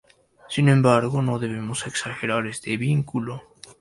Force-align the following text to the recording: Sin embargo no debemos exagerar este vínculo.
Sin 0.49 0.67
embargo 0.67 1.21
no 1.21 1.37
debemos 1.37 1.85
exagerar 1.85 2.47
este 2.47 2.75
vínculo. 2.75 3.43